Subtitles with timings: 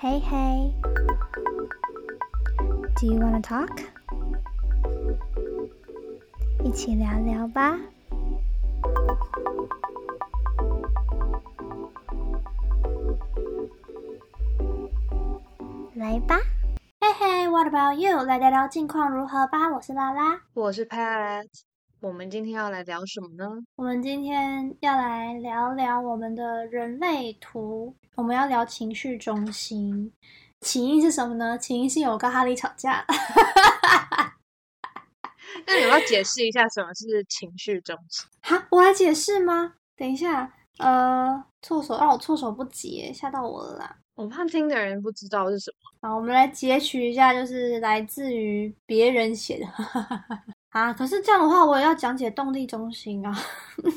[0.00, 0.72] Hey, hey.
[2.96, 3.82] Do you want to talk?
[6.64, 7.78] 一起聊聊吧。
[15.94, 16.40] 来吧。
[17.02, 18.22] 嘿嘿，What about you？
[18.22, 19.68] 来聊聊近况如何吧。
[19.70, 21.44] 我是拉拉，我是 Pat。
[22.02, 23.46] 我们今天要来聊什么呢？
[23.76, 27.94] 我们今天要来聊聊我们的人类图。
[28.14, 30.10] 我们要聊情绪中心。
[30.62, 31.58] 起因是什么呢？
[31.58, 33.04] 起因是我跟哈利吵架。
[35.66, 38.26] 那你要解释一下什么是情绪中心？
[38.40, 39.74] 哈，我来解释吗？
[39.94, 43.94] 等一下，呃，措手让我措手不及，吓到我了啦！
[44.14, 45.76] 我怕听的人不知道是什么。
[46.08, 49.66] 好，我们来截取一下，就是来自于别人写的。
[50.70, 53.36] 啊，可是这样的话，我也要讲解动力中心啊，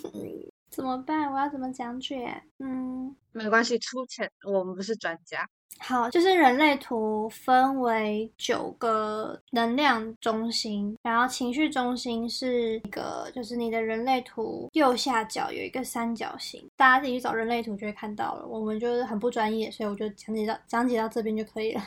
[0.70, 1.31] 怎么办？
[1.31, 2.44] 我要怎么讲解？
[2.59, 5.48] 嗯，没关系，出钱，我们不是专家。
[5.80, 18.48] 好，就是人类图分为九个能量中心，然后情绪中心是一个，就是你的人类图右下角有一个三角形，大家自己去找人类图就会看到了。
[18.48, 21.81] 我们就是很不专业，所以我就讲解到讲解到这边就可以了。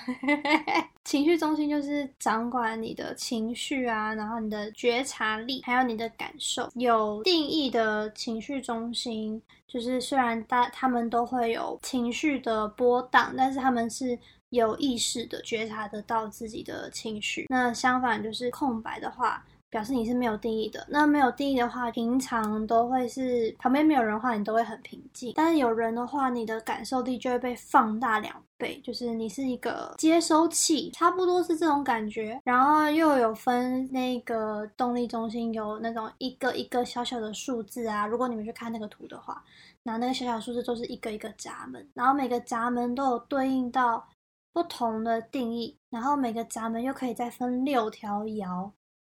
[1.04, 6.68] 情绪中心就是掌管你的情绪啊，然后你的觉察力，还有你的感受。
[6.74, 14.18] 有定义的情绪中心，就是虽然大他们都会有情绪的波荡，但是他们是
[14.50, 17.46] 有意识的觉察得到自己的情绪。
[17.48, 19.44] 那相反，就是空白的话。
[19.70, 20.86] 表示你是没有定义的。
[20.88, 25.32] 那没有定义的话，平常都会是旁边没有人的话，你都会很平静。
[25.36, 32.40] 但是有人的话，你的感受力就会被放大两倍，就是你是一个接收器，差不多是这种感觉。
[32.44, 38.06] 然后又有分那个动力中心，有那种一个一个小小的数字啊。
[38.06, 39.42] 如果你们去看那个图的话，
[39.82, 44.08] 那那个小小数字都是一个一个闸门，然后每个闸门都有对应到
[44.52, 48.70] 不同的定义，然后每个闸门又可以再分六条爻。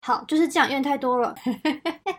[0.09, 1.35] 好，就是这样，因为太多了。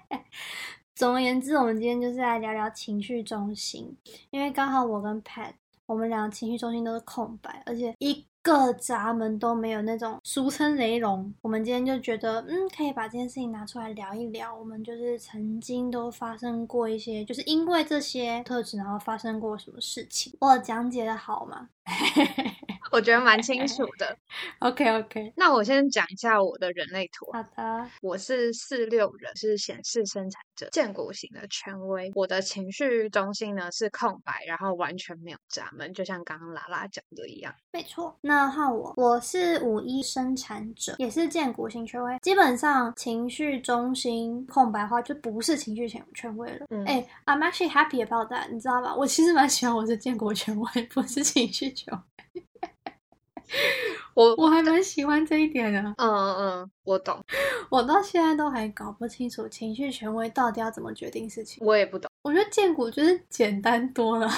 [0.94, 3.98] 总而言之，我们今天就是来聊聊情绪中心，
[4.30, 5.54] 因为刚好我跟 Pat，
[5.88, 11.34] 我们俩情绪中心都是空白，而且一个闸门都没有那种俗称雷龙。
[11.42, 14.54] 我们今天就觉得，嗯，可以把这件事情拿出来聊一聊。
[14.54, 20.32] 我们就是曾经都发生过一些，就是因为这些特质，然后发生过什么事情。
[20.42, 21.70] 我讲解的好吗？
[22.92, 24.18] 我觉得蛮清楚的。
[24.60, 27.32] OK OK，那我先讲一下我的人类图。
[27.32, 32.12] 好的，我是四六人，是显示生产者，建骨型的权威。
[32.16, 37.54] 我的情绪中心呢是空白，然后完全没有闸门，就像刚刚拉拉讲的一样。
[37.72, 38.18] 没错。
[38.22, 42.18] 那换我，我是五一生产者，也是建骨型权威。
[42.22, 46.66] 基本上情绪中心空白话就不是情绪权权威了。
[46.86, 48.96] 哎，I'm actually happy about that，你知道吧？
[48.96, 52.00] 我其实蛮喜欢我是建国权威，不是情绪权威。
[54.14, 55.80] 我我还蛮喜欢这一点的。
[55.98, 57.24] 嗯嗯，我懂。
[57.70, 61.66] 我到现在都还搞不清楚情绪权威到底要怎么决定事情。
[61.66, 62.10] 我也不懂。
[62.22, 64.30] 我觉得建股就是简单多了。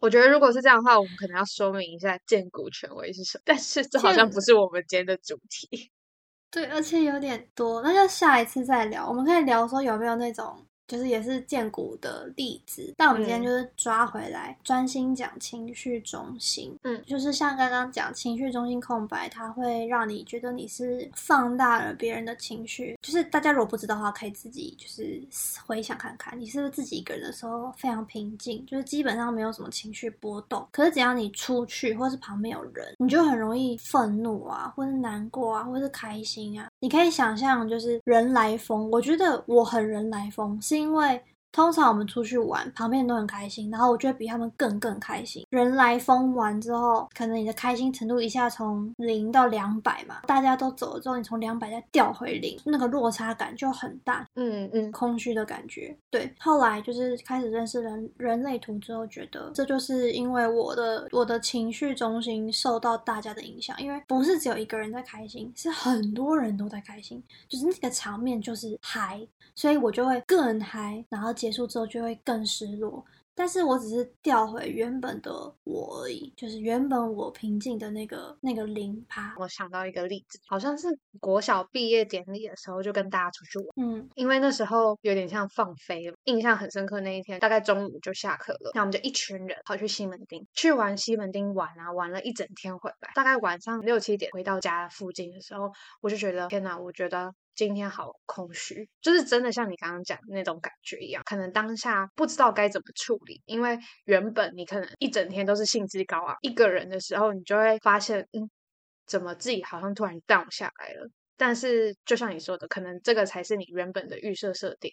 [0.00, 3.42] 我觉得如果是这样的话，我们可能要说明一下建股权威是什么。
[3.44, 5.90] 但是这好像不是我们今天的主题。
[6.50, 9.08] 对，而且有点多，那就下一次再聊。
[9.08, 10.64] 我们可以聊说有没有那种。
[10.88, 16.76] 就是也是建股的例子，但我们今天就是抓回来，专心讲情绪中心。
[16.82, 22.98] 嗯，就是像刚刚讲情绪中心空白，它会让你觉得你是放大了别人的情绪。
[23.02, 25.22] 就是大家如果不知道的话，可以自己就是
[25.66, 30.66] 回想看看，你是不是自己一个人的时候非常平静，就是基本上没有什么情绪波动。
[30.72, 36.70] 可是只要你出去，或是旁边有人，你就很容易愤怒啊，或是难过啊，或是开心啊。
[36.80, 38.90] 你可以想象，就是人来疯。
[38.90, 41.22] 我觉得我很人来疯，是因为。
[41.50, 45.44] 通常我们出去玩，旁边人都很开心，然后我觉得比他们更更开心。
[45.50, 54.26] 人来疯完之后，可能你的开心程度一下从零到两百嘛，大家都走了之后，你从两百再掉回零，那个落差感就很大。
[54.36, 55.96] 嗯嗯，空虚的感觉。
[56.10, 71.34] 对，后来就是开始认识人人类图之后，觉得这就是因为我的我的情绪中心受到大家的影响，因为不是只有一个人在开心，是很多人都在开心，就是那个场面就是嗨，所以我就会更嗨，然后。
[71.38, 75.30] 结束之后就会更失落，但是我只是调回原本的
[75.62, 79.36] 我而已，就是原本我平静的那个那个零趴。
[79.38, 80.88] 我想到一个例子，好像是
[81.20, 87.00] 国小毕业典礼的时候，就跟大家出去玩，嗯，因为那时候有点像放飞，印象很深刻。
[87.00, 95.70] 那一天大概中午就下课了，那我们就一群人跑去西门町，去玩西门町玩啊，玩了一整天回来，大概晚上六七点回到家附近的时候，
[96.00, 97.32] 我就觉得天哪，我觉得。
[97.58, 108.48] 今天好空虚，就是真的像你刚刚讲的那种感觉一样，可能当下不知道该怎么处理，因为原本你可能一整天都是兴致高昂，一个人的时候，你就会发现，嗯，
[109.06, 111.10] 怎么自己好像突然 down 下来了。
[111.36, 114.92] 但是就像你说的，可能这个才是你原本的预设设定。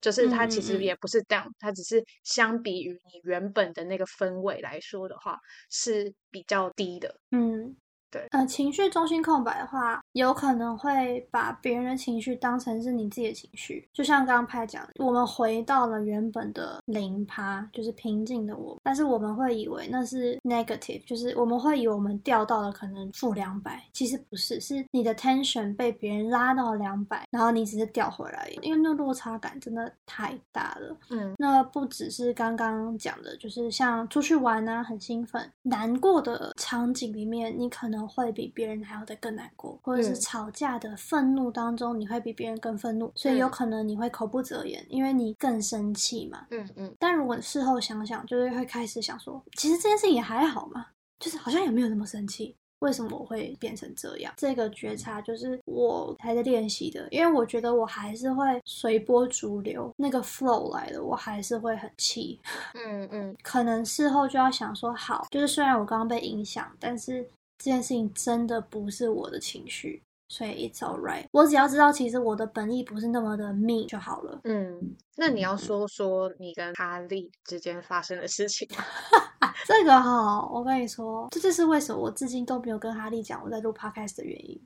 [0.00, 7.14] 就是它其实也不是 down，它只是相比于你原本的那个氛围来说的话是比较低的。
[7.32, 7.76] 嗯。
[8.12, 13.88] 对，呃，情绪中心空白的话，有可能会把别人的情绪当成是你自己的情绪。
[13.90, 30.94] 就像刚刚拍讲，我们回到了原本的零趴，就是平静的我，但是我们会以为那是 negative，就是我们会以为我们掉到了可能负两百，其实不是，是你的 tension 被别人拉到了两百，然后你只是掉回来，因为那落差感真的太大了。
[31.08, 38.01] 嗯，那不只是刚刚讲的，就是像出去玩啊，很兴奋，难过的场景里面，你可能。
[38.06, 46.46] 会比别人还要的更难过，或者是吵架的愤怒当中，你会比别人更愤怒，所以有可能你会口不择言，因为你更生气嘛。
[46.50, 46.94] 嗯嗯。
[46.98, 50.86] 但如果事后想想，就是会开始想说，其实这件事情也还好嘛，
[51.18, 52.56] 就是好像也没有那么生气。
[52.80, 54.34] 为什么我会变成这样？
[54.36, 62.40] 这个觉察就是我还在练习的，因为我觉得我还是会随波逐流，那个 flow 来的，我还是会很气。
[62.74, 63.36] 嗯嗯。
[63.40, 67.24] 可能事后就要想说，好，就是虽然我刚刚被影响，但是。
[67.62, 71.26] 这件事情真的不是我的情绪，所以 it's alright。
[71.30, 74.40] 我只要知道，其实我的本意不是那么的 mean 就好了。
[74.42, 78.68] 嗯，那你要说说你跟哈利之间发生的事情？
[79.66, 84.60] 这个哈，我跟你说，这就是为什么我至今都没有跟哈利讲我在录 podcast 的原因。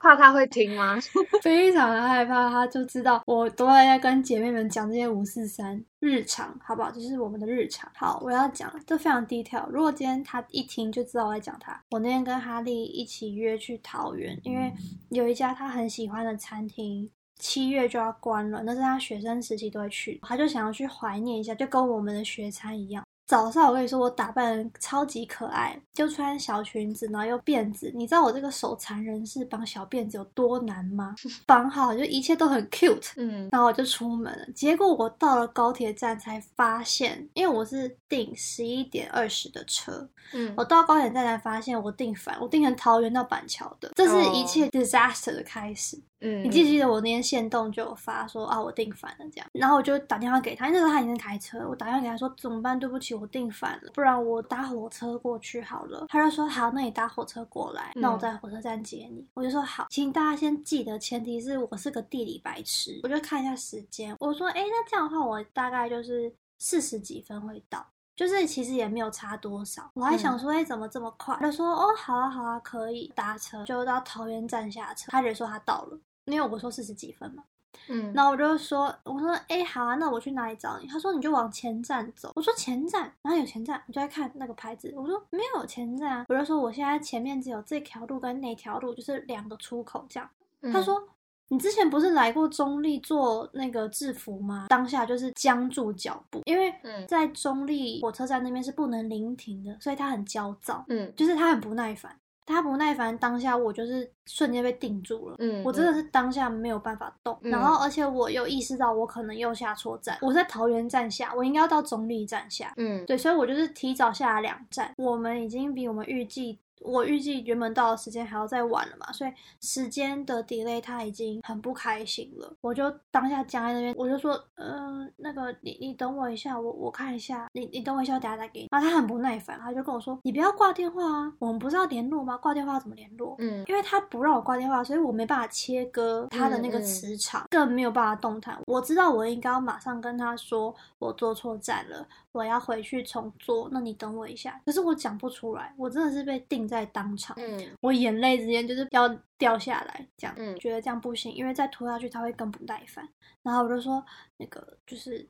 [0.00, 0.98] 怕他会听吗？
[1.40, 6.90] 非常的害怕，他就知道我都在跟姐妹们讲这些五四三日常，好不好？
[6.90, 7.90] 这是我们的日常。
[7.94, 9.66] 好，我要讲，这非常低调。
[9.70, 14.70] 如果今天他一听就知道我在讲他，我那天跟哈利一起约去桃园，因为
[15.08, 23.02] 有一家他很喜欢的餐厅，七月就要关了，那是他学生时期都会去，他就想要去怀念一下，就跟我们的学餐一样。
[23.34, 27.90] 早上我跟你说，我打扮超级可爱，就穿小裙子，然后又辫子。
[27.92, 31.16] 你知道我这个手残人士绑小辫子有多难吗？
[31.44, 33.10] 绑好就一切都很 cute。
[33.16, 34.46] 嗯，然后我就出门了。
[34.54, 40.08] 结果我到了高铁站才发现，因为我是订十一点二十的车。
[40.32, 43.90] 嗯，我到高铁站才发现我订反，我订成桃园到板桥的。
[43.96, 46.00] 这是一切 disaster 的开始。
[46.24, 49.46] 嗯，你记不记得我那天线动就有发说啊，我订反了这样。
[49.52, 52.76] 然后我就打电话给他，那时候他已经开车，我打电话给他说怎么办？
[52.78, 53.14] 对不起。
[53.14, 56.06] 我订反了，不然我搭火车过去好了。
[56.08, 59.24] 他就说好，那你搭火车过来，那我在火车站接你。
[59.34, 62.98] 我就说好，请大家先记得，前提是我是个地理白痴。
[63.02, 67.86] 我就看一下时间，我说哎，那这样的话，我大概就是四十几分会到，
[68.16, 69.88] 就是其实也没有差多少。
[69.94, 71.36] 我还想说，哎，怎么这么快？
[71.40, 75.10] 他说哦，好啊，好啊，可以搭车，就到桃园站下车。
[75.10, 77.44] 他就说他到了，因为我说四十几分嘛。
[77.88, 80.86] 嗯，然后我就说，我说，哎，好啊，那我去哪里找你？
[80.86, 82.30] 他说，你就往前站走。
[82.36, 84.94] 我说前站，然后有前站，你就在看那个牌子。
[84.96, 86.24] 我说没有前站啊。
[86.28, 90.30] 我就说我现在前面只有这条路跟那条路，就是两个出口这样。
[90.72, 91.02] 他说，
[91.48, 94.66] 你之前不是来过中立做那个制服吗？
[94.68, 96.72] 当下就是僵住脚步，因为
[97.06, 102.16] 在中立火车站那边是不能临停的，所以他很焦躁，嗯，就是他很不耐烦。
[102.46, 105.36] 他不耐烦，当下我就是瞬间被定住了。
[105.38, 107.38] 嗯，我真的是当下没有办法动。
[107.42, 112.72] 然后，而且我又意识到我可能又下错站，我在桃园站下，我应该要到中立站下。
[112.76, 114.92] 嗯，对，所以我就是提早下了两站。
[114.96, 116.58] 我们已经比我们预计。
[116.84, 122.54] 我预计原本到的时间还要再晚了嘛，所以时间的 delay 他已经很不开心了。
[122.60, 128.68] 我就当下僵在那边，我就说，嗯，那个你你等我一下，我我看一下，你你等我一下，我等下再给你。
[128.70, 132.36] 然后他很不耐烦，他就跟我说，你不要挂电话啊，我们不是要联络吗？
[132.36, 133.34] 挂电话怎么联络？
[133.38, 138.58] 嗯，因为他不让我挂电话，所以我没办法切割他的那个磁场，更没有办法动弹。
[138.66, 143.68] 我知道我应该要马上跟他说，我坐错站了，我要回去重做。
[143.72, 146.84] 那你等我一下，可是我讲不出来，我真的是被定在。
[146.92, 153.08] 当场，嗯，我眼泪直接就是要掉下来，这样，嗯，觉得这样不行，因为再拖下去他会更不耐烦。
[153.42, 154.04] 然后我就说，
[154.36, 155.26] 那个就是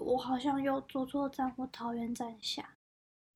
[0.00, 2.68] 我好像又坐错站，或桃园站下。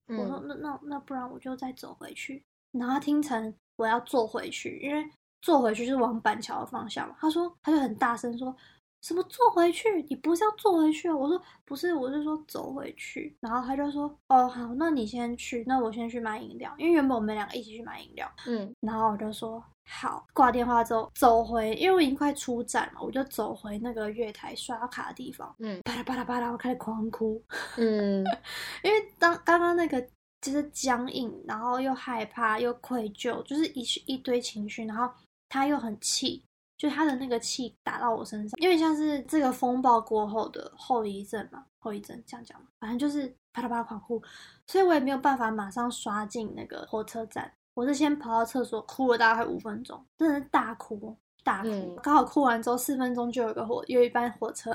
[0.09, 2.43] 我说那那那不然我就再走回去。
[2.73, 5.09] 然后他听成我要坐回去，因为
[5.43, 7.15] 坐回去就是往板桥的方向嘛。
[7.21, 8.57] 他说他就很大声说。
[9.03, 9.89] 什么坐回去？
[10.09, 11.17] 你不是要坐回去啊？
[11.17, 13.35] 我说不是，我是说走回去。
[13.41, 18.31] 然后他就说哦好，那你先去，那我先去买饮料，因为原本我们两个一起去买饮料。
[18.47, 25.55] 嗯，然后我就说好，挂电话之后走回，因为我已经快出站了，我就走回那个月台刷卡的地方。
[25.61, 27.43] 嗯，巴拉巴拉巴拉，我开始狂哭。
[27.79, 28.25] 嗯，
[28.85, 30.01] 因为当刚刚那个
[30.43, 35.11] 就是僵硬，然后又害怕又愧疚，就是一一堆情绪，然后
[35.49, 36.45] 他又很气。
[36.81, 44.23] 就他的那个气打到我身上，因为像是这个风暴过后的后遗症嘛，后遗症这样讲反正就是啪啦啪啦狂哭，
[44.67, 51.15] 所以我也没有办法马上刷进那个火车站，我是先跑到厕所哭了大概五分钟，真的是大哭。
[51.45, 54.73] 大哭，刚好哭完之后四分钟就有个火，有一班火车，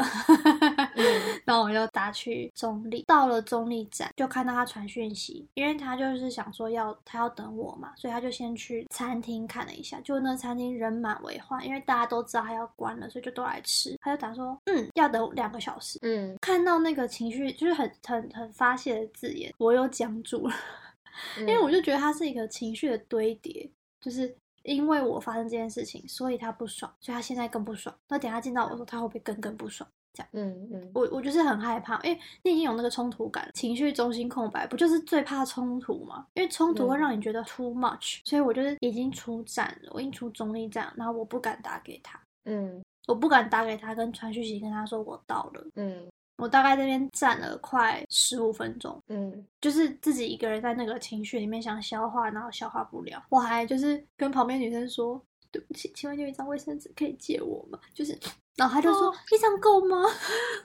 [1.45, 13.98] 然后我就打去中立，到了中立站就看到他传讯息，因为他就是想说要他要等我嘛，所以他就先去餐厅看了一下，就那餐厅人满为患，因为大家都知道他要关了，所以就都来吃。
[14.01, 16.00] 他就打说，嗯，要等两个小时。
[16.01, 20.55] 嗯，看到那个情绪就是很很很发泄的字眼，我又僵住了，
[21.39, 23.69] 因为我就觉得他是一个情绪的堆叠，
[24.00, 24.36] 就是。
[24.65, 27.95] 因为我发生这件事情，所以他不爽，所以他现在更不爽。
[28.10, 29.88] 那等下见到我说，他会不会更更不爽？
[30.13, 36.25] 这样，嗯嗯，我我就是很害怕，因为你已经有那个冲突感，情绪中心空白，不就是最怕冲突吗？
[36.36, 46.07] 因为冲突会让你觉得 too much，所以我就是已经出站了，我已经出中立站，然后我不敢打给他，嗯，我不敢打给他，跟传讯息跟他说我到了，嗯。
[46.38, 53.24] 我大概这边站了快十五分钟，嗯，就是自己一个人在那个情绪里面想消化，然后消化不了。
[53.30, 58.20] 我还就是跟旁边女生说：“对不起，请问有一张卫生纸可以借我吗？”就是，
[58.58, 60.04] 然后他就说：“一张够吗？”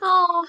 [0.02, 0.44] 哦，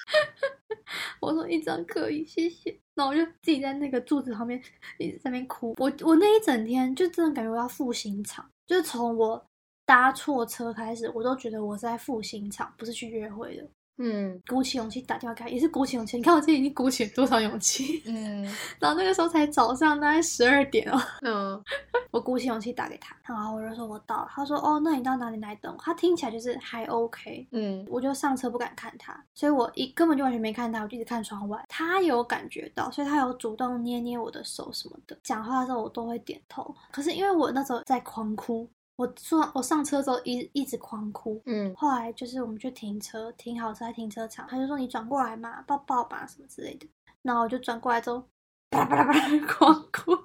[1.22, 2.76] 我说一张可以，谢谢。
[2.96, 4.62] 然后我就自己在那个柱子旁边
[4.98, 5.76] 一直在那边哭。
[5.78, 9.44] 我我那一整天就真的感觉我要复刑场，就是从我
[9.86, 13.68] 搭错车开始，我都觉得我是在复刑场，不是去约会的。
[13.98, 16.18] 嗯，鼓起勇气打电话给他，也是鼓起勇气。
[16.18, 18.02] 你看我今天已经鼓起多少勇气？
[18.08, 18.44] 嗯，
[18.80, 21.00] 然后那个时候才早上大概十二点哦。
[21.22, 21.64] 嗯，
[22.12, 24.28] 我鼓起勇气打给他，然后我就说我到了。
[24.32, 25.78] 他说哦，那你到哪里来等我？
[25.84, 27.48] 他听起来就是还 OK。
[27.52, 31.64] 嗯，我就上车不敢看他，所以我一根本就完全没看他，我就一直看窗外。
[31.70, 35.18] 他有感觉到，所以他有主动捏捏我的手什么的。
[35.24, 36.76] 讲话的时候我都会点头。
[36.92, 38.68] 可是因为我那时候在狂哭。
[39.02, 46.88] 我坐我上车之后一一直狂哭，嗯，后来就是我们去停车，停好车在停车场，他就说你转过来嘛，抱抱吧什么之类的，
[47.24, 48.24] 然后我就转过来之后，
[48.70, 50.16] 啪啪啪啪 狂哭，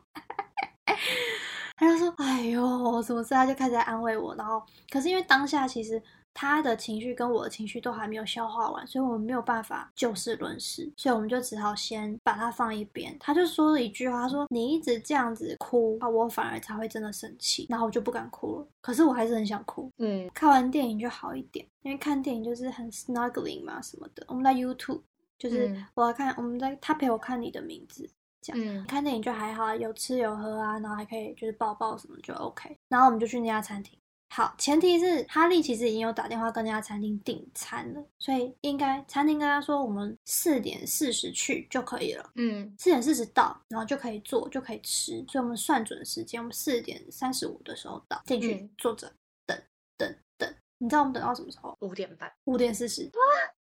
[1.77, 6.03] 他就说哎呦什么事，他就开始安慰我，然后可是因为当下其实。
[6.39, 13.17] 他的情绪跟我的情绪都还没有消化完，所以我们没有办法就事论事，所以我们就只好先把它放一边。
[13.19, 19.91] 他就说了一句话，他说：“你一直这样子哭，我反而才会真的生气。”然后我就不敢哭了，可是我还是很想哭。
[19.97, 24.23] 嗯，看完电影就好一点，因为看电影就是很 snuggling 嘛什么的。
[24.29, 25.01] 我们在 YouTube，
[25.39, 28.07] 就是我看我们在他陪我看你的名字，
[28.43, 32.77] 这样看电影就还好，有吃有喝啊，然后还可以就是抱抱什么就 OK。
[32.89, 33.99] 然后我们就去那家餐厅。
[34.29, 42.31] 好，前提是哈利其实已经有打电话跟那家餐厅订餐了，所以应该餐厅跟他说我们四点四十去就可以了。
[42.35, 49.11] 嗯，四点四十到，然后就可以坐，就可以吃，所以我们算准时间，我们四点三十五的时候到，进去坐着
[49.47, 49.57] 等
[49.97, 50.55] 等等。
[50.79, 51.75] 你知道我们等到什么时候？
[51.81, 53.09] 五点半，五点四十，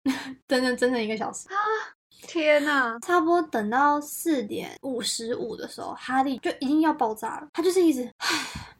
[0.48, 1.56] 整整整整一个小时啊！
[2.26, 8.75] 天哪，差不多等到四点五十五的时候，哈利就已经要爆炸了，他就是一直唉。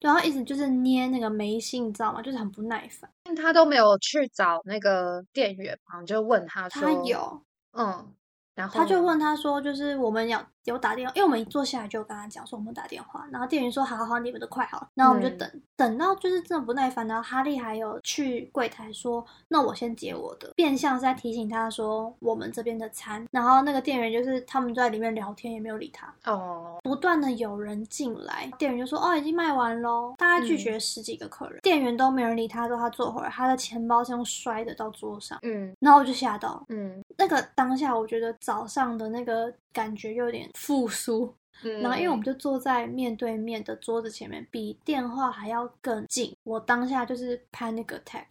[0.00, 2.22] 然后一直就是捏那个眉心，你知道吗？
[2.22, 3.10] 就是很不耐烦。
[3.36, 8.14] 他都没有去找那个店员嘛，就问他说：“他有，嗯。”
[8.54, 17.06] 然后他就问他说：“就是我们要有打电话，因为我们一坐下来就跟他讲说我们打电话。”然后店员说：“好好好，你们都快好了。”然后我们就等等到就是真的不耐烦。
[17.06, 23.26] 然后哈利还有去柜台说：“那我先结我的。”变相是在提醒他说我们这边的餐。
[23.30, 26.12] 然后那个店员就是他们在里面聊天，也没有理他。
[26.30, 26.78] 哦。
[26.82, 35.38] 不断的有人进来，店员就说：“哦，已经卖完喽。”大概拒绝十几个客人，店员都没人理他，说他坐会儿，他的钱包是用摔的到桌上。
[35.42, 35.74] 嗯。
[35.80, 36.64] 然后我就吓到。
[36.68, 37.02] 嗯。
[37.16, 38.28] 那个当下我觉得。
[38.40, 41.32] 早上的那个感觉有点复苏，
[41.62, 46.34] 然后因为我们就坐在面对面的桌子前面，比电话还要更近。
[46.42, 48.24] 我当下就是 panic attack。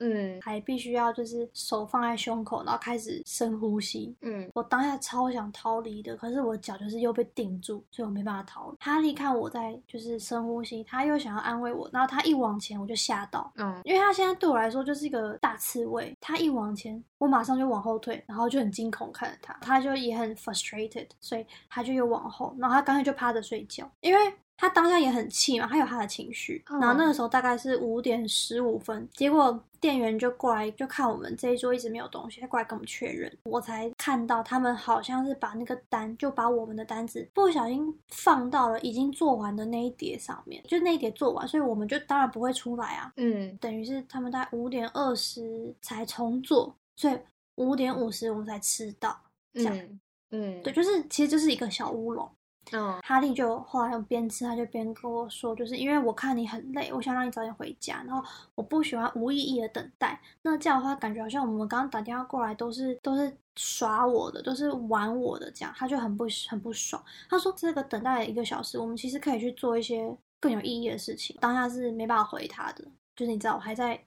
[0.00, 4.14] 嗯，还必须要就是手放在胸口，然后开始深呼吸。
[4.22, 8.74] 嗯，我当下超想逃离的，可是我脚就是又被定住，所以我没办法逃。
[8.80, 13.52] 哈利看我在就是深呼吸，他又想要安慰我，然后他一往前，我就吓到。
[13.56, 24.20] 嗯，因为他现在对我来说就是一个大刺猬，他一往前，我马上就往后退，然后就很惊恐看着他，他就也很 frustrated，所以他就又往后，然后他刚才就趴着睡觉，因为。
[24.60, 26.62] 他当下也很气嘛，他有他的情绪。
[26.68, 43.10] 然后那个时候大概是五点十五分，结果店员就过来就看我们这一桌一直没有东西，他过来跟我们确认，我才看到他们好像是把那个单就把我们的单子不小心放到了已经做完的那一叠上面，就那一叠做完，所以我们就当然不会出来啊。
[43.16, 47.18] 嗯，等于是他们在五点二十才重做，所以
[47.54, 49.18] 五点五十我们才吃到。
[49.54, 49.74] 这样，
[50.32, 52.30] 嗯，对，就是其实就是一个小乌龙。
[52.72, 58.22] 嗯，哈利就后来边吃他就边跟我说，就是因为我看你很累，我想让你早点回家，然后
[58.54, 60.20] 我不喜欢无意义的等待。
[60.42, 67.02] 那这样的话，感觉好像我们刚刚打电话过来都是都是耍我的，都是玩我的，这样他就很不很不爽。
[67.28, 71.36] 他说这个等待一个小时，我们其实可以去做一些更有意义的事情。
[71.40, 72.84] 当下是没办法回他的，
[73.16, 74.00] 就是你知道我还在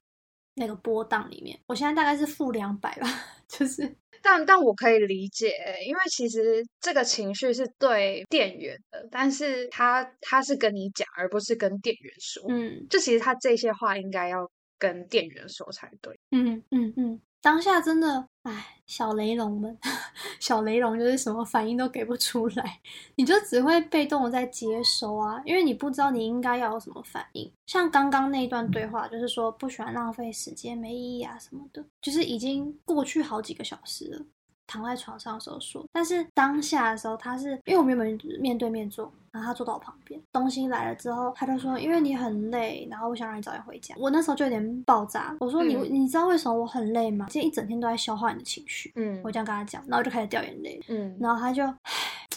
[0.55, 3.07] 那个波荡里面，我现在大概是负两百吧，
[3.47, 3.95] 就是。
[4.21, 5.51] 但但我可以理解，
[5.85, 12.45] 因为其实这个情绪是对店员的，但是他他是跟你讲，而不是跟店员说。
[12.47, 16.17] 嗯，就其实他这些话应该要跟店员说才对。
[16.31, 17.21] 嗯嗯嗯。
[17.41, 19.77] 当下真的，哎，小雷龙们，
[20.39, 22.79] 小雷龙就是什么反应都给不出来，
[23.15, 27.49] 你就只会被动的在接收啊，因为你不知道你应该要有什么反应。
[27.65, 34.25] 像刚刚那一段对话，就是说不喜欢浪费时间、没意义啊什么的，就是已经过去好几个小时了。
[34.65, 43.95] 躺在床上的时候说，但是当下的时候，他是因为我们原本面对面坐，然后他坐到我旁边，东西来了之后，他就说，因为你很累，然后我想让你早点回家。
[43.97, 47.25] 我那时候就有点爆炸，我说你你知道为什么我很累吗？
[47.29, 48.91] 今天一整天都在消化你的情绪。
[48.95, 50.79] 嗯，我这样跟他讲，然后我就开始掉眼泪。
[50.87, 51.63] 嗯，然后他就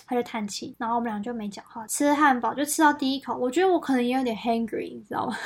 [0.07, 5.37] 他就叹气，然后我们俩就没讲话，吃汉堡就吃到第一口，我觉得我可能也有点 hungry，你知道吗？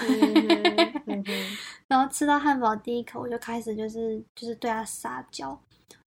[1.88, 5.60] 然后吃到汉堡第一口，我就开始就是就是对他撒娇。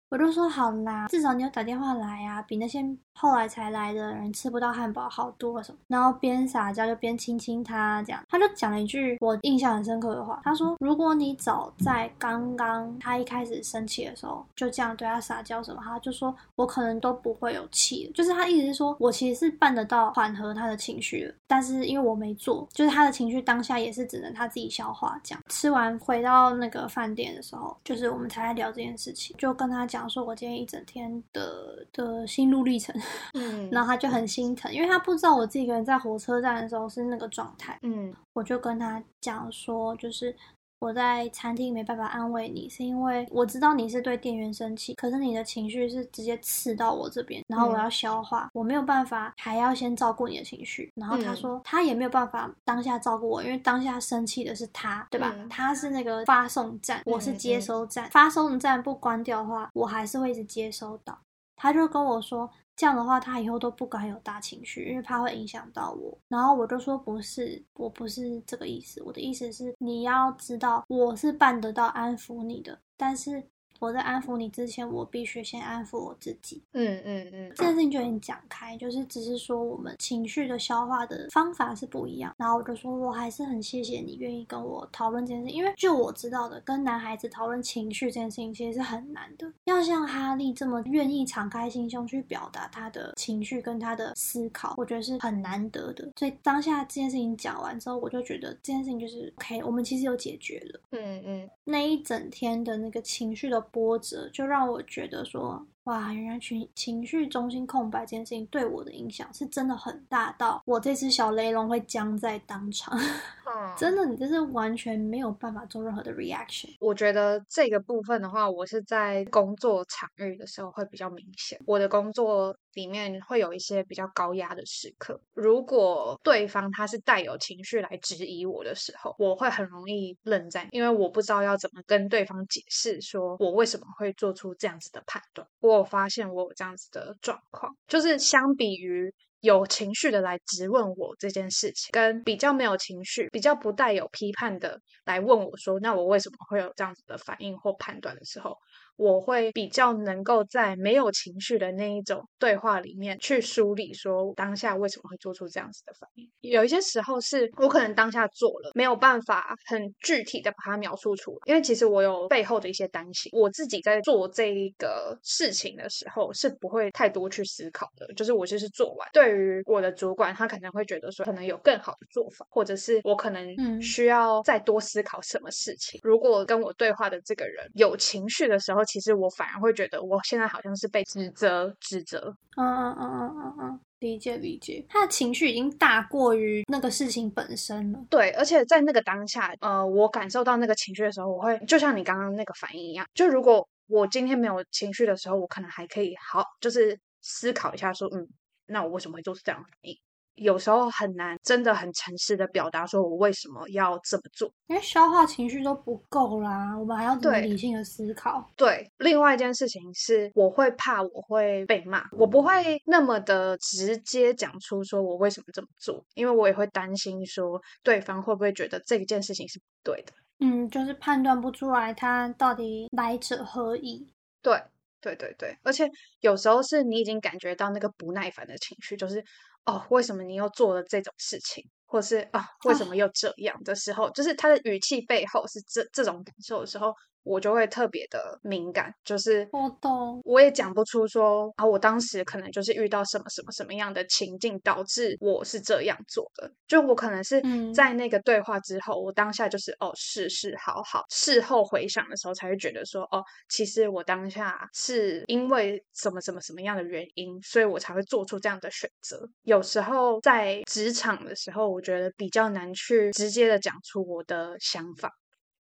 [0.09, 2.81] 我就说好啦，至少你有打电话来啊，比那些
[3.17, 5.79] 后来才来的人吃不到汉堡好多什么。
[5.89, 25.19] 然后边撒娇就边亲亲他，这样他就讲了一句我印象很深刻的话，他说：“如果你早在刚刚他一开始生气的时候就这样对他撒娇什么，他就说我可能都不会有气。”就是他意思是说我其实是办得到缓和他的情绪的，但是因为我没做，就是他的情绪当下也是只能他自己消化。
[25.25, 29.87] 这样吃完回到那个饭店的时候，就是我们才在聊这件事情，就跟他。
[29.87, 32.93] 讲说我今天一整天的的心路历程，
[33.35, 40.35] 嗯，然后他就很心疼，因为他不知道我自己一个人在火车站的时候是那个状态，嗯，我就跟他讲说，就是。
[40.79, 50.93] 我在餐厅没办法安慰你，是因为我知道你是对店员生气，可是你的情绪是直接刺到我这边，然后我要消化，我没有办法，还要先照顾你的情绪。
[50.95, 55.35] 然后他说他也没有办法当下照顾我，因为当下生气的是他，对吧？
[55.49, 61.19] 他是那个发送站，我是接收站，发送站不关掉的话，我还是会一直接收到。
[61.57, 62.49] 他就跟我说。
[62.77, 66.17] 这样的话，他以后都不敢有大情绪，因为怕会影响到我。
[66.29, 73.43] 然后我就说不是，我不是这个意思，我的意思是你要知道，我是办得到安抚你的，但是。
[73.81, 76.63] 我在安抚你之前，我必须先安抚我自己。
[76.73, 82.35] 嗯嗯嗯，这件事情就已经讲开，就是只是说我们情绪的消化的方法是不一样。
[82.39, 89.53] 然后我就说，我还是很谢谢你愿意跟我讨论这件事，因为就我知道的，跟男孩子讨论情绪这件事情其实是很难的。
[89.65, 96.11] 要像哈利这么愿意敞开心胸去表达他的情绪跟他的思考，我觉得是很难得的。
[96.17, 100.81] 所以当下这件事情讲完之后，我就觉得这件事情就是 OK，我们其实有解决了。
[100.93, 103.66] 嗯嗯，那一整天的那个情绪的。
[103.71, 112.99] 波折就让我觉得说，哇，原来情情绪中心空白这件事情对我的影响是真的很大，到我这只小雷龙会僵在当场。
[113.79, 116.75] 真的，你就是完全没有办法做任何的 reaction。
[116.81, 121.59] 我觉得这个部分的话，我是在工作场域的时候会比较明显。
[121.65, 135.47] 我的工作里面会有一些比较高压的时刻，如果对方他是带有情绪来质疑我的时候，我会很容易愣在，因为我不知道要怎么跟对方解释，说我为什么会做出这样子的判断。
[135.61, 139.13] 我我发现我有这样子的状况，就是相比于。
[139.41, 148.57] 有情绪的来质问我这件事情，跟比较没有情绪、比较不带有批判的来问我说，那我为什么会有这样子的反应或判断的时候。
[148.97, 156.29] 我会比较能够在没有情绪的那一种对话里面去梳理，说当下为什么会做出这样子的反应。
[156.41, 163.31] 有一些时候是我可能当下做了，没有办法很具体的把它描述出来，因为其实我有背后的一些担心。
[163.33, 169.09] 我自己在做这一个事情的时候是不会太多去思考的，就是我就是做完。
[169.13, 176.01] 对于我的主管，他可能会觉得说可能有更好的做法，或者是我可能需要再多思考什么事情。
[176.03, 182.35] 如果跟我对话的这个人有情绪的时候，其实我反而会觉得，我现在好像是被指责、指责。
[182.57, 184.83] 嗯嗯嗯嗯嗯嗯，理解理解。
[184.89, 188.03] 他的情绪已经大过于那个事情本身了。
[188.09, 198.27] 对，而且在那个当下，呃，我感受到那个情绪的时候，我会就像你刚刚那个反应一样，就如果我今天没有情绪的时候，我可能还可以好，就是思考一下，说，嗯，
[198.67, 199.99] 那我为什么会做出这样的反应？
[200.37, 208.47] 有时候很难，真的很诚实的表达说我为什么要这么做，因为消化情绪都不够啦，我们还要怎么理性的思考？
[208.55, 220.13] 对，另外一件事情是，我会怕我会被骂，我不会那么的直接讲出说我为什么这么做，因为我也会担心说对方会不会觉得这一件事情是不对的。
[220.41, 224.07] 嗯，就是判断不出来他到底来者何意。
[224.43, 224.63] 对，
[225.01, 229.25] 对，对，对，而且有时候是你已经感觉到那个不耐烦的情绪，就是。
[229.67, 236.93] 哦，为什么你又做了这种事情，或是啊，为什么又这样的时候，就是他的语气背后是这这种感受的时候。
[237.29, 246.49] 我就会特别的敏感，就是我懂，我也讲不出说啊，我当时可能就是遇到什么什么什么样的情境，导致我是这样做的。
[246.69, 247.43] 就我可能是
[247.75, 259.29] 在那个对话之后，我当下就是哦，是是好好，事后回想的时候才会觉得说哦，其实我当下是因为什么什么什么样的原因，所以我才会做出这样的选择。
[259.43, 265.11] 有时候在职场的时候，我觉得比较难去直接的讲出我的想法。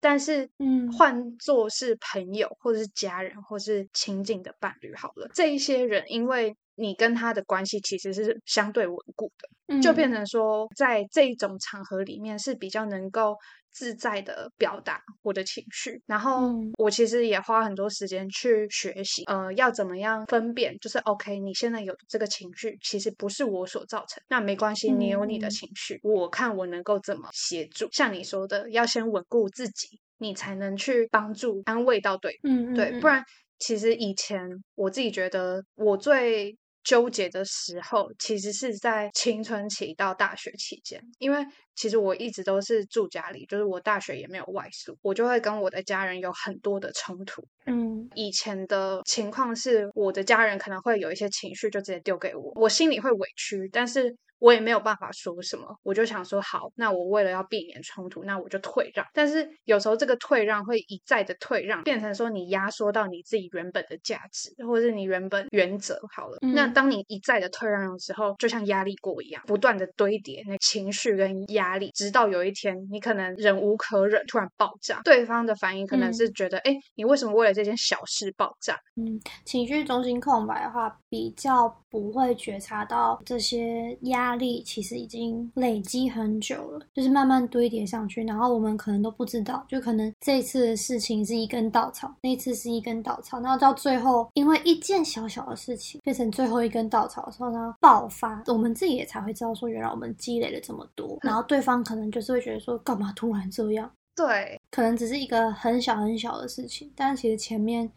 [0.02, 9.30] 但是，嗯，换做是朋友，或者是家人，或是亲近的伴侣，好了，这一些人，因为你跟他的关系其实是相对稳固
[9.67, 13.36] 的，就变成说，在这种场合里面是比较能够。
[13.71, 27.88] 自在的表达我的情绪，然后我其实也花很多时间去学习，呃，要怎么样分辨，就是 OK，你现在有这个情绪，其实不是我所造成，那没关系，你有你的情绪，我看我能够怎么协助。
[27.91, 33.23] 像你说的，要先稳固自己，你才能去帮助安慰到对，嗯，对，不然
[33.58, 36.58] 其实以前我自己觉得我最。
[36.84, 47.44] 纠结的时候，其实是在青春期到大学期间，因为其实我一直都是住家里，就是我大学也没有外宿，我就会跟我的家人有很多的冲突。
[47.65, 54.15] 嗯，以前的情况是，我的家人可能会有一些情绪就直接丢给我，我心里会委屈，但是。
[54.39, 59.06] 我也没有办法说什么，我就想说好，那我为了要避免冲突，那我就退让。
[59.13, 66.38] 但是有时候这个退让会一再的退让，变成说你压缩到你自己原本的价值，或者是你原本原则好了。
[66.41, 75.02] 那当你一再的退让的时候，就像压力锅一样，不断的堆叠那情绪跟压力，直到有一天你可能忍无可忍，突然爆炸。
[75.04, 78.80] 对方的反应可能是觉得，哎，你为什么为了这件小事爆炸？
[78.95, 84.29] 嗯，情绪中心空白的话，比较不会觉察到这些压。
[84.30, 103.92] 压力其实已经累积很久了，就是慢慢堆叠上去，然后我们可能都不知道，就可能这次的事情是一根稻草，那次是一根稻草，然后到最后因为一件小小的事情变成最后一根稻草的时候呢，爆发，我们自己也才会知道说，原来我们积累了这么多，然后对方可能就是会觉得说，干嘛突然这样？
[104.15, 107.89] 对，可能只是一个很小很小的事情，但其实前面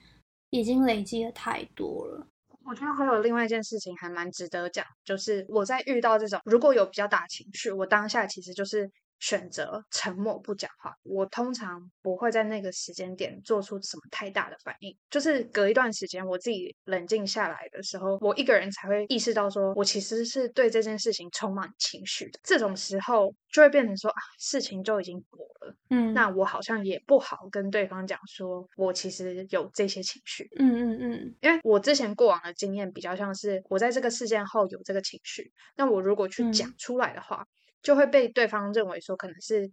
[0.49, 2.27] 已经累积了太多了。
[2.65, 8.91] 我觉得还有另外一件事情还蛮值得讲，就是我在遇到这种如果有比较大情绪，我当下其实就是。
[9.23, 14.93] 选择沉默不讲话，我通常不会在那个时间点做出什么太大的反应。
[15.09, 22.41] 就是隔一段时间，我自己冷静下来的时候，我一个人才会意识到，说我其实是对这件事情充满情绪的。
[22.43, 37.47] 这种时候就会变成说啊，事情就已经过了，嗯，那我好像也不好跟对方讲说，我其实有这些情绪，嗯嗯嗯，因为我之前过往的经验比较像是，我在这个事件后有这个情绪，那我如果去讲出来的话。
[37.83, 39.71] 就会被对方认为说可能是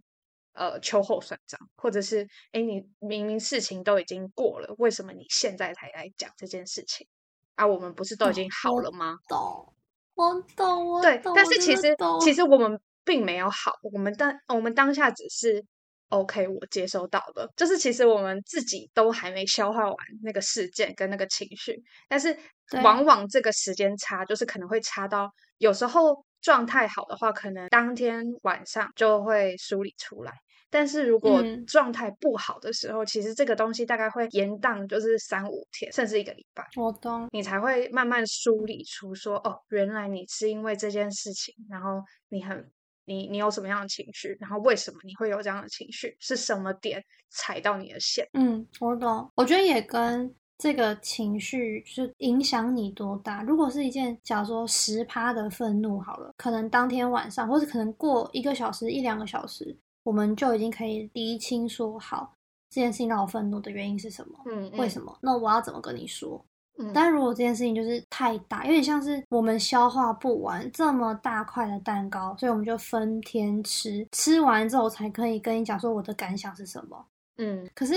[0.53, 7.07] 呃秋后算账，或者是哎你明明事情都已经过了，为什么你现在才来讲这件事情？
[7.55, 9.17] 啊，我们不是都已经好了吗？
[9.27, 9.73] 懂，
[10.15, 15.63] 我懂，我对，但是其实其实我们并没有好，我们当我们当下只是
[16.07, 22.35] OK，我接收到了，就是其实我们自己都还没消化完那个事件跟那个情绪，但是
[22.81, 26.25] 往往这个时间差，就是可能会差到有时候。
[26.49, 30.33] 状态好的话，可能当天晚上就会梳理出来。
[30.71, 36.65] 但是如果状态不好的时候，其实这个东西大概会延宕，就是三五天，甚至一个礼拜。
[36.75, 42.67] 我懂，你才会慢慢梳理出说，哦，原来你是因为这件事情，然后你很
[43.05, 48.27] 你你有什么样的情绪，然后为什么你会有这样的情绪，是什么点踩到你的线？
[48.33, 49.31] 嗯，我懂。
[49.35, 50.33] 我觉得也跟。
[50.59, 53.41] 这个情绪是影响你多大？
[53.41, 62.33] 如果是一件，假如说十趴的愤怒好了，可能当天晚上，或者可能过一个小时、一两个小时，我们就已经可以厘清说，好，
[62.69, 64.37] 这件事情让我愤怒的原因是什么？
[64.47, 65.17] 嗯，为什么？
[65.21, 66.43] 那我要怎么跟你说？
[66.77, 77.05] 嗯，但如果这件事情就是太大，有点像是我们消化不完这么大块的蛋糕，所以我们就分天吃，吃完之后才可以跟你讲说我的感想是什么。
[77.37, 77.93] 嗯，可是。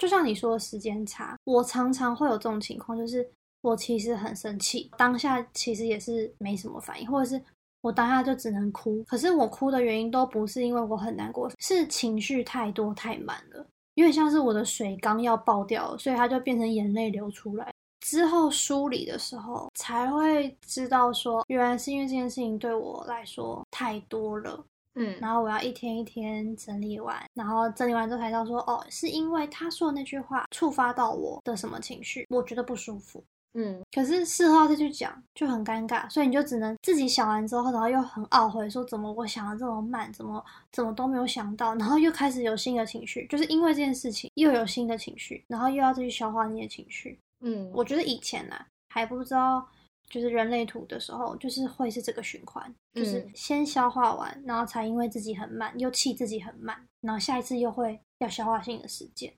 [0.00, 7.40] 就像你说的时间差，我常常会有这种情况，就是我其实很生气，当下其实也是没什么反应，或者是
[7.82, 9.04] 我当下就只能哭。
[9.04, 17.70] 可是我哭的原因都不是因为我很难过，是情绪太多太满了，因为像是我的水缸要爆掉了，所以它就变成眼泪流出来。
[18.00, 24.64] 之后梳理的时候才会知道说，原来是因为这件事情对我来说太多了。
[24.94, 33.22] 嗯，然后我要一天一天整理完，然后整理完之后才知道说，哦，是因为他说的那句话触发到我的什么情绪，我觉得不舒服。
[33.54, 47.18] 嗯，可是事后再去讲就很尴尬，所以你就只能自己想完之后，然后又很懊悔，说怎么我想的这么慢，怎么怎么都没有想到，然后又开始有新的情绪，就是因为这件事情又有新的情绪，然后又要再去消化那些情绪。
[47.40, 48.54] 嗯，我觉得以前呢
[48.88, 49.66] 还不知道。
[50.10, 59.32] 就是人类图的时候，就是会是这个循环，就是先消化完，然后才因为自己很慢，又气自己很慢，然后下一次又会要消化新的时间，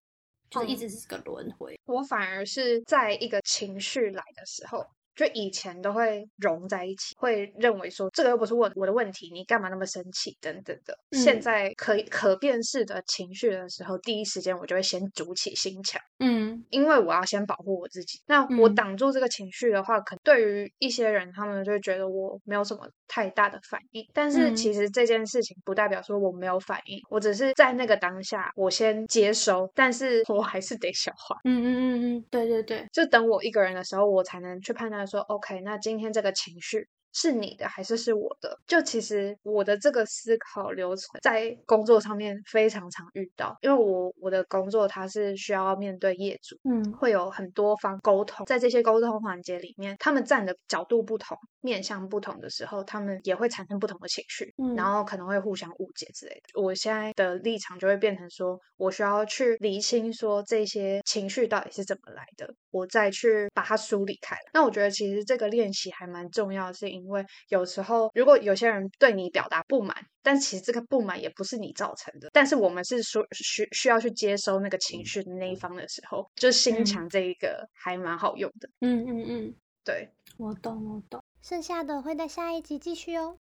[0.51, 1.79] 就是一直是个轮回。
[1.85, 4.85] 我反而是在一个情绪来的时候。
[5.15, 10.97] 就以前都会融在一起，会认为说这个又不是我我的问题，你干嘛那么生气等等的。
[11.13, 18.19] 现在可以可辨识的情绪的时候，第一时间我就会先筑起心墙，嗯，因为我要先保护我自己。
[18.27, 24.03] 那我挡住这个情绪的话，可对于一些人，他们就会觉得我没有什么太大的反应。
[24.15, 31.37] 但是其实这件事情不代表说我没有反应，我只是在那个当下我先接收，但是我还是得消化。
[31.45, 35.02] 嗯嗯嗯嗯，对对对，就等我一个人的时候，我才能去判断。
[35.07, 36.89] 说 OK，那今天这个情绪。
[37.13, 38.59] 是你的还是是我的？
[38.67, 56.61] 就其实我的这个思考流程在工作上面非常常遇到，因为我我的工作它是需要面对业主，嗯，会有很多方沟通，在这些沟通环节里面，他们站的角度不同、面向不同的时候，他们也会产生不同的情绪，嗯，然后可能会互相误解之类的。
[56.61, 64.43] 我现在的立场就会变成说，我需要去厘清说这些情绪到底是怎么来的，我再去把它梳理开来。
[64.55, 78.69] 那我觉得其实这个练习还蛮重要的，是因因为有时候，如果有些人对你表达不满，但其实这个不满也不是你造成的，但是我们是说需需要去接收那个情绪的那一方的时候，就心墙这一个还蛮好用的。
[78.81, 83.39] 嗯嗯嗯，对，我懂我懂，剩下的会在下一集继续哦。